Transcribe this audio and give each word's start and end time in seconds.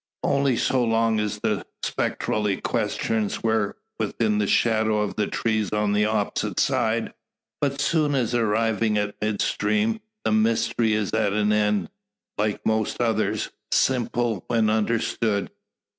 Only 0.23 0.57
so 0.57 0.83
long 0.83 1.19
as 1.19 1.37
the 1.37 1.63
spectral 1.83 2.47
equestrians 2.47 3.43
were 3.43 3.77
within 3.99 4.39
the 4.39 4.47
shadow 4.47 4.99
of 5.01 5.15
the 5.15 5.27
trees 5.27 5.69
on 5.71 5.93
the 5.93 6.05
opposite 6.05 6.59
side. 6.59 7.13
But 7.59 7.79
soon 7.79 8.15
as 8.15 8.33
arriving 8.33 8.97
at 8.97 9.21
mid 9.21 9.43
stream 9.43 9.99
the 10.25 10.31
mystery 10.31 10.93
is 10.93 11.13
at 11.13 11.33
an 11.33 11.53
end; 11.53 11.91
like 12.39 12.65
most 12.65 12.99
others, 12.99 13.51
simple 13.71 14.43
when 14.47 14.71
understood. 14.71 15.51